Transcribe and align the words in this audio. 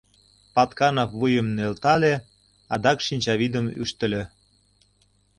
Патканов 0.55 1.09
вуйым 1.19 1.47
нӧлтале, 1.57 2.13
адак 2.73 2.97
шинчавӱдым 3.05 3.65
ӱштыльӧ. 3.81 4.23